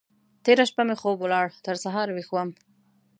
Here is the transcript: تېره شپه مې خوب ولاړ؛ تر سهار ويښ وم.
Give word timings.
تېره 0.43 0.65
شپه 0.69 0.83
مې 0.87 0.95
خوب 1.01 1.17
ولاړ؛ 1.21 1.47
تر 1.65 1.75
سهار 1.83 2.07
ويښ 2.11 2.29
وم. 2.33 2.49